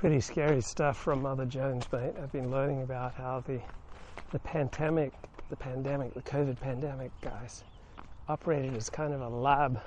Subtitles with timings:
[0.00, 2.14] pretty scary stuff from Mother Jones, mate.
[2.22, 3.60] I've been learning about how the
[4.32, 5.12] the pandemic,
[5.50, 7.64] the pandemic, the COVID pandemic, guys,
[8.26, 9.78] operated as kind of a lab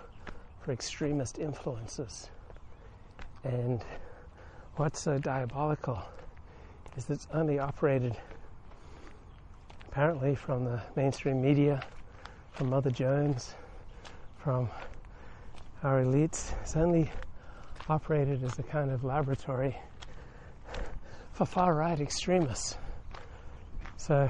[0.61, 2.29] for extremist influences.
[3.43, 3.83] And
[4.75, 5.99] what's so diabolical
[6.95, 8.15] is that it's only operated
[9.87, 11.83] apparently from the mainstream media,
[12.51, 13.55] from Mother Jones,
[14.37, 14.69] from
[15.81, 16.53] our elites.
[16.61, 17.09] It's only
[17.89, 19.75] operated as a kind of laboratory
[21.45, 22.77] for far right extremists.
[23.97, 24.29] So,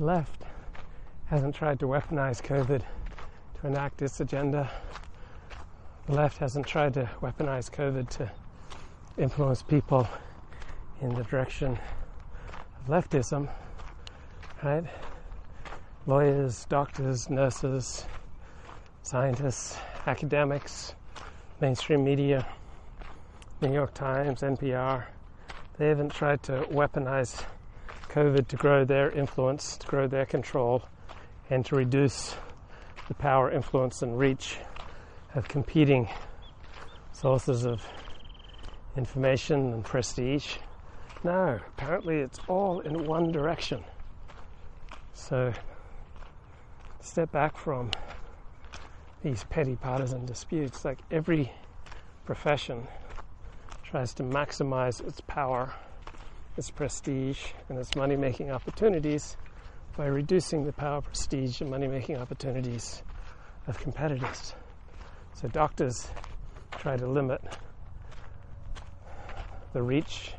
[0.00, 0.42] left
[1.26, 2.82] hasn't tried to weaponize COVID
[3.60, 4.68] to enact its agenda.
[6.06, 8.30] The left hasn't tried to weaponize COVID to
[9.18, 10.08] influence people
[11.00, 11.78] in the direction
[12.80, 13.48] of leftism,
[14.64, 14.84] right?
[16.06, 18.04] Lawyers, doctors, nurses,
[19.02, 20.96] scientists, academics,
[21.60, 22.44] mainstream media,
[23.62, 25.04] New York Times, NPR,
[25.78, 27.44] they haven't tried to weaponize
[28.08, 30.84] COVID to grow their influence, to grow their control,
[31.50, 32.36] and to reduce
[33.08, 34.58] the power, influence, and reach
[35.34, 36.08] of competing
[37.12, 37.84] sources of
[38.96, 40.56] information and prestige.
[41.24, 43.82] No, apparently it's all in one direction.
[45.12, 45.52] So,
[47.00, 47.90] step back from
[49.22, 50.84] these petty partisan disputes.
[50.84, 51.50] Like every
[52.24, 52.86] profession
[53.94, 55.72] tries to maximize its power,
[56.56, 59.36] its prestige, and its money making opportunities
[59.96, 63.04] by reducing the power, prestige, and money making opportunities
[63.68, 64.52] of competitors.
[65.34, 66.08] So doctors
[66.72, 67.40] try to limit
[69.72, 70.32] the reach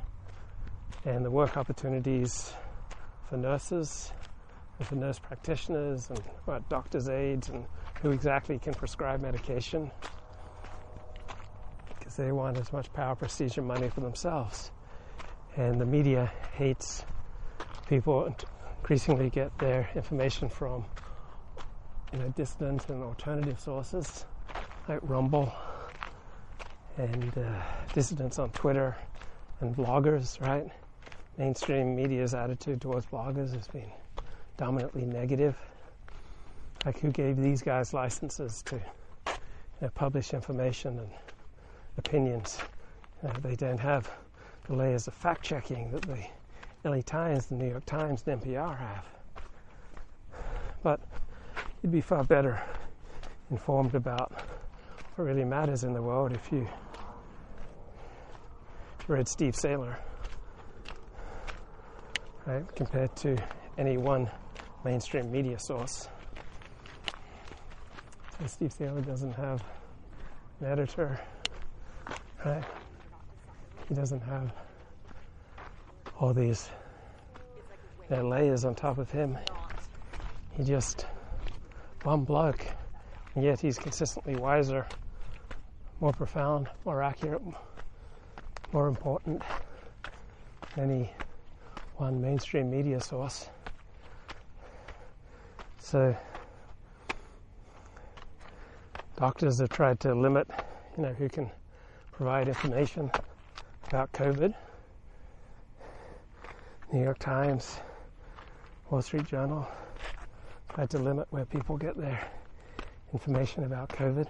[1.06, 2.52] and the work opportunities
[3.30, 4.12] for nurses
[4.80, 7.64] and for nurse practitioners and what, doctors' aides and
[8.02, 9.90] who exactly can prescribe medication
[12.16, 14.72] because they want as much power, prestige, and money for themselves.
[15.58, 17.06] And the media hates
[17.88, 18.34] people
[18.78, 20.86] increasingly get their information from
[22.14, 24.26] you know, dissident and alternative sources
[24.88, 25.54] like Rumble
[26.98, 27.62] and uh,
[27.94, 28.96] dissidents on Twitter
[29.60, 30.70] and bloggers, right?
[31.38, 33.92] Mainstream media's attitude towards bloggers has been
[34.58, 35.58] dominantly negative.
[36.86, 39.34] Like, who gave these guys licenses to you
[39.82, 41.10] know, publish information and
[41.98, 42.60] opinions?
[43.24, 44.12] Know, they don't have
[44.68, 46.26] the layers of fact checking that the
[46.84, 49.06] LA Times, the New York Times, and NPR have.
[50.84, 51.00] But
[51.82, 52.62] you'd be far better
[53.50, 54.32] informed about
[55.16, 56.68] what really matters in the world if you
[59.08, 59.98] read Steve Sailer,
[62.46, 63.38] right, compared to
[63.78, 64.30] any one
[64.84, 66.10] mainstream media source.
[68.40, 69.64] So Steve Sailer doesn't have
[70.60, 71.20] an editor,
[72.46, 72.64] right?
[73.90, 74.54] He doesn't have
[76.20, 76.70] all these
[78.10, 79.38] you layers on top of him.
[80.56, 81.08] He just
[82.04, 82.66] one bloke,
[83.34, 84.86] and yet he's consistently wiser,
[86.00, 87.42] more profound, more accurate,
[88.72, 89.42] more important
[90.76, 91.12] than any
[91.98, 93.50] one mainstream media source.
[95.80, 96.16] So
[99.18, 100.48] doctors have tried to limit,
[100.96, 101.50] you know, who can
[102.16, 103.12] provide information
[103.90, 104.54] about COVID.
[106.94, 107.80] New York Times,
[108.90, 109.68] Wall Street Journal
[110.74, 112.26] tried to limit where people get their
[113.12, 114.28] information about COVID.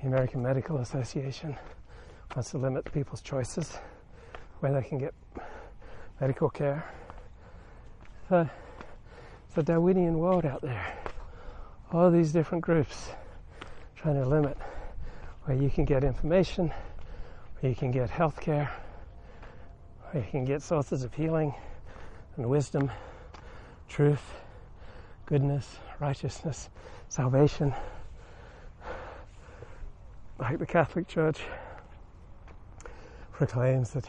[0.00, 1.56] The American Medical Association
[2.34, 3.78] wants to limit people's choices
[4.58, 5.14] where they can get
[6.20, 6.84] medical care.
[8.28, 8.48] So
[9.46, 10.96] it's a Darwinian world out there.
[11.92, 13.10] All these different groups
[14.04, 14.58] trying to limit
[15.44, 16.70] where you can get information,
[17.60, 18.70] where you can get health care,
[20.10, 21.54] where you can get sources of healing
[22.36, 22.90] and wisdom,
[23.88, 24.20] truth,
[25.24, 26.68] goodness, righteousness,
[27.08, 27.72] salvation
[30.38, 31.40] like the Catholic Church
[33.32, 34.06] proclaims that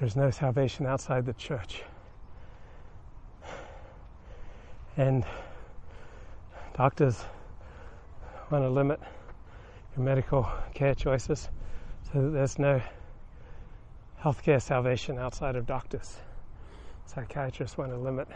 [0.00, 1.84] there's no salvation outside the church.
[4.96, 5.24] And
[6.76, 7.24] doctors
[8.52, 9.00] want to limit
[9.96, 11.48] your medical care choices
[12.12, 12.82] so that there's no
[14.22, 16.18] healthcare salvation outside of doctors.
[17.06, 18.28] Psychiatrists want to limit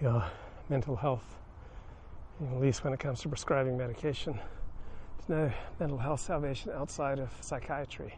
[0.00, 0.24] your
[0.68, 1.36] mental health,
[2.40, 4.38] at least when it comes to prescribing medication.
[5.26, 8.16] There's no mental health salvation outside of psychiatry.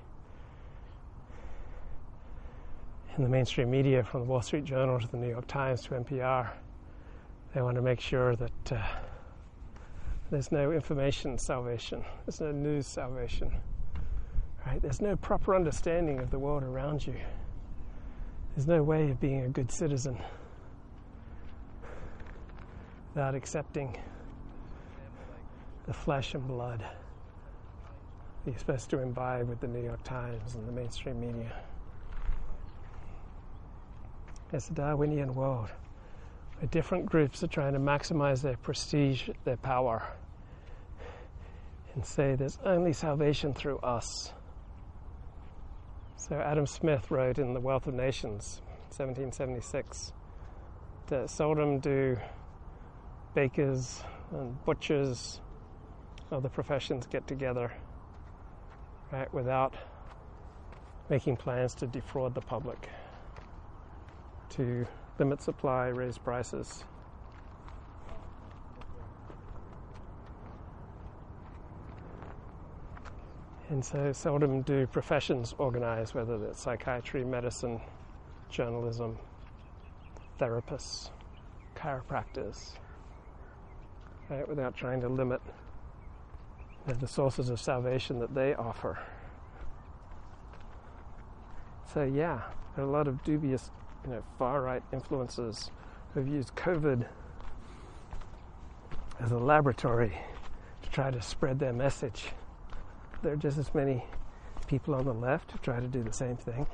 [3.16, 5.90] In the mainstream media, from the Wall Street Journal to the New York Times to
[5.94, 6.50] NPR,
[7.54, 8.82] they want to make sure that uh,
[10.30, 13.50] there's no information salvation, there's no news salvation,
[14.66, 14.80] Right?
[14.80, 17.16] There's no proper understanding of the world around you.
[18.54, 20.16] There's no way of being a good citizen
[23.12, 23.96] without accepting
[25.86, 30.66] the flesh and blood that you're supposed to imbibe with the New York Times and
[30.66, 31.52] the mainstream media.
[34.52, 35.70] It's a Darwinian world
[36.70, 40.06] different groups are trying to maximize their prestige, their power,
[41.94, 44.32] and say there's only salvation through us.
[46.16, 50.12] So Adam Smith wrote in The Wealth of Nations, 1776,
[51.08, 52.16] that seldom do
[53.34, 54.02] bakers
[54.32, 55.40] and butchers
[56.30, 57.72] of the professions get together,
[59.12, 59.74] right, without
[61.10, 62.88] making plans to defraud the public,
[64.48, 64.86] to
[65.18, 66.84] limit supply, raise prices.
[73.70, 77.80] And so seldom do professions organize, whether that's psychiatry, medicine,
[78.50, 79.18] journalism,
[80.38, 81.10] therapists,
[81.74, 82.72] chiropractors,
[84.28, 85.40] right, without trying to limit
[86.86, 88.98] the sources of salvation that they offer.
[91.92, 92.42] So, yeah,
[92.76, 93.70] there are a lot of dubious,
[94.04, 95.70] you know, far right influences
[96.12, 97.06] who've used COVID
[99.20, 100.16] as a laboratory
[100.82, 102.26] to try to spread their message
[103.24, 104.04] there are just as many
[104.66, 106.66] people on the left who try to do the same thing.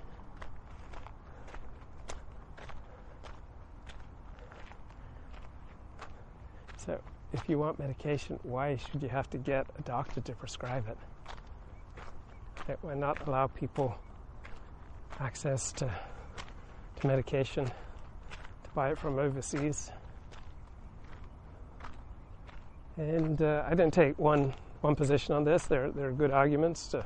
[6.76, 7.00] So,
[7.33, 10.99] if you want medication, why should you have to get a doctor to prescribe it?
[12.83, 13.97] Why not allow people
[15.21, 15.93] access to
[17.05, 19.91] medication to buy it from overseas?
[22.97, 25.64] And uh, I didn't take one one position on this.
[25.64, 27.05] There, there are good arguments to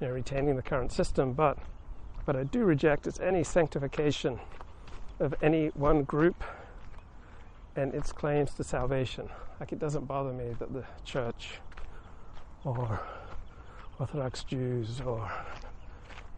[0.00, 1.58] you know, retaining the current system, but
[2.24, 4.38] but I do reject its any sanctification
[5.18, 6.44] of any one group
[7.74, 9.28] and its claims to salvation.
[9.60, 11.60] Like it doesn't bother me that the church
[12.64, 13.00] or
[13.98, 15.30] Orthodox Jews or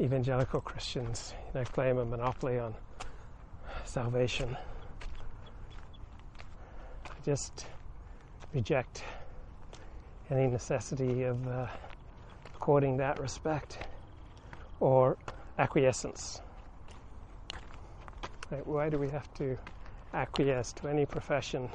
[0.00, 2.74] evangelical Christians you know, claim a monopoly on
[3.84, 4.56] salvation.
[7.06, 7.66] I just
[8.54, 9.04] reject
[10.30, 11.66] any necessity of uh,
[12.54, 13.78] according that respect
[14.80, 15.18] or
[15.58, 16.40] acquiescence.
[18.50, 19.56] Like, why do we have to
[20.14, 21.68] acquiesce to any profession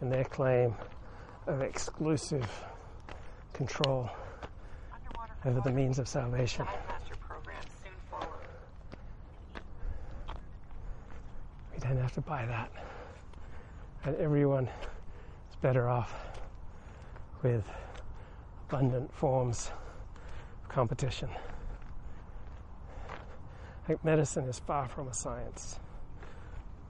[0.00, 0.74] and their claim
[1.46, 2.48] of exclusive
[3.52, 4.10] control
[5.46, 6.66] over the means of salvation?
[11.72, 12.70] We don't have to buy that.
[14.04, 14.68] And everyone
[15.48, 16.14] is better off
[17.42, 17.64] with
[18.68, 19.70] abundant forms
[20.64, 21.28] of competition.
[23.88, 25.78] Like medicine is far from a science.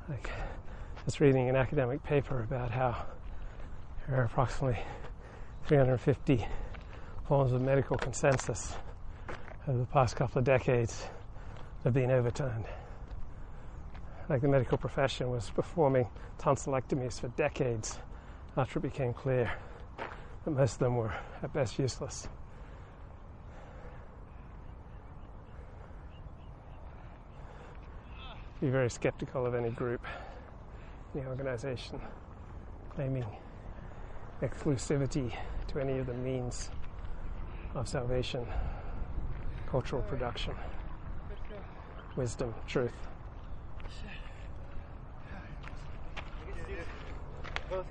[0.09, 3.05] Like I was reading an academic paper about how
[4.09, 4.79] there are approximately
[5.67, 6.47] 350
[7.27, 8.77] forms of medical consensus
[9.67, 11.07] over the past couple of decades
[11.83, 12.65] have been overturned.
[14.29, 16.07] Like the medical profession was performing
[16.39, 17.99] tonsillectomies for decades
[18.57, 19.53] after it became clear
[20.45, 22.29] that most of them were at best useless.
[28.61, 30.07] Be very skeptical of any group,
[31.15, 32.01] any organization
[32.95, 33.27] claiming
[34.43, 35.35] exclusivity
[35.69, 36.71] to any of the means
[37.77, 38.47] of salvation,
[39.71, 40.55] cultural production,
[42.17, 42.93] wisdom, truth.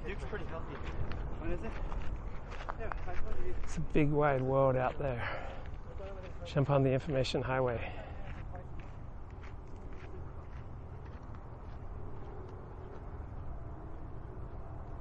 [0.08, 0.76] Duke's pretty healthy.
[1.40, 1.72] When is it?
[3.64, 5.22] It's a big wide world out there.
[6.46, 7.92] Jump on the information highway.